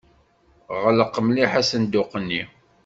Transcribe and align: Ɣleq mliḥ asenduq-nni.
Ɣleq 0.83 1.15
mliḥ 1.25 1.51
asenduq-nni. 1.61 2.43